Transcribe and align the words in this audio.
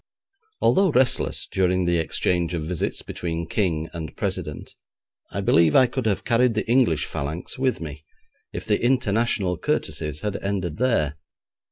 Although 0.61 0.89
restless 0.89 1.45
during 1.51 1.85
the 1.85 1.99
exchange 1.99 2.55
of 2.55 2.63
visits 2.63 3.03
between 3.03 3.45
King 3.47 3.87
and 3.93 4.17
President, 4.17 4.73
I 5.29 5.41
believe 5.41 5.75
I 5.75 5.85
could 5.85 6.07
have 6.07 6.25
carried 6.25 6.55
the 6.55 6.67
English 6.67 7.05
phalanx 7.05 7.59
with 7.59 7.79
me, 7.79 8.03
if 8.51 8.65
the 8.65 8.83
international 8.83 9.59
courtesies 9.59 10.21
had 10.21 10.37
ended 10.43 10.77
there. 10.77 11.17